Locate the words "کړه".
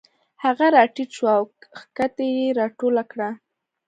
3.11-3.29